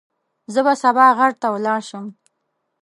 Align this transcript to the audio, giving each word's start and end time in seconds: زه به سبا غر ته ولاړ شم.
زه 0.53 0.59
به 0.65 0.73
سبا 0.83 1.05
غر 1.17 1.31
ته 1.41 1.47
ولاړ 1.51 1.79
شم. 1.89 2.05